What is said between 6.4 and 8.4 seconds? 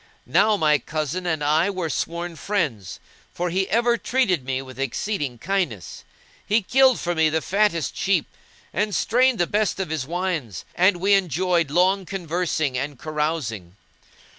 he killed for me the fattest sheep